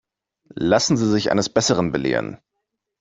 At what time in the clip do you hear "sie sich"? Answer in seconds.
0.97-1.29